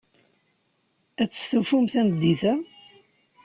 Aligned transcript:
Ad 1.21 1.29
testufum 1.31 1.85
tameddit-a? 1.93 2.53